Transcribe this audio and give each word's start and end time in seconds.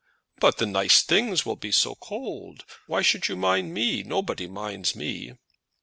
"But 0.39 0.57
the 0.57 0.65
nice 0.65 1.03
things 1.03 1.45
will 1.45 1.57
be 1.57 1.71
so 1.71 1.93
cold! 1.93 2.65
Why 2.87 3.03
should 3.03 3.27
you 3.27 3.35
mind 3.35 3.71
me? 3.71 4.01
Nobody 4.01 4.47
minds 4.47 4.95
me." 4.95 5.33